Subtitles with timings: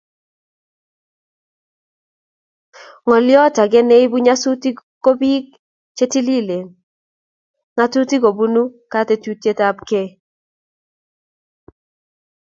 [3.05, 5.47] Ngolyotake neibu nyasutik kobik
[5.95, 6.59] che telelchini
[7.73, 8.53] ngatutik kobun
[8.91, 10.09] katuiyeyabkei